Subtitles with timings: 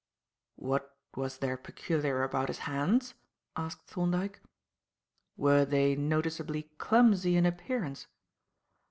[0.55, 3.13] "What was there peculiar about his hands?"
[3.55, 4.41] asked Thorndyke.
[5.37, 8.07] "Were they noticeably clumsy in appearance?"